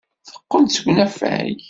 Teqqel-d 0.27 0.69
seg 0.73 0.85
unafag. 0.91 1.55